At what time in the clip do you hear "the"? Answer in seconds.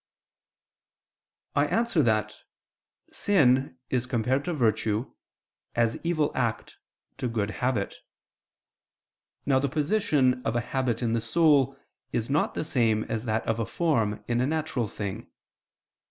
9.59-9.69, 11.13-11.21, 12.55-12.63